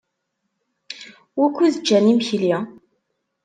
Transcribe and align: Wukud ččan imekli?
Wukud 1.39 1.75
ččan 1.81 2.09
imekli? 2.11 2.53